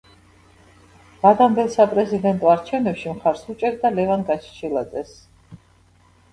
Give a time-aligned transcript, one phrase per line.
[1.25, 5.17] ვადამდელ საპრეზიდენტო არჩევნებში მხარს უჭერდა ლევან გაჩეჩილაძეს.